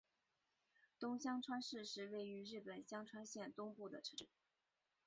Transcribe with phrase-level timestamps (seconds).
[0.97, 4.27] 东香川市是位于日本香川县东部的城市。